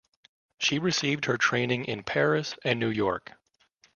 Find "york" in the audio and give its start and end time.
2.89-3.33